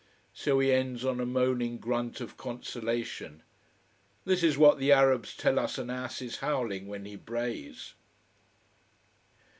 [0.33, 3.43] So he ends on a moaning grunt of consolation.
[4.25, 7.93] This is what the Arabs tell us an ass is howling when he brays.